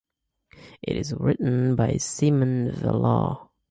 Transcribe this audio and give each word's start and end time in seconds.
It 0.81 0.97
is 0.97 1.13
written 1.13 1.75
by 1.75 1.97
Simon 1.97 2.71
Vallor. 2.71 3.49